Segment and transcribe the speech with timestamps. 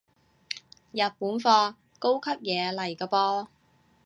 [0.93, 3.47] 日本貨，高級嘢嚟個噃